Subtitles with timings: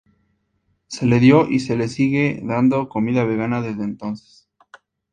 [0.87, 4.49] Se le dio y se le sigue dando comida vegana desde entonces.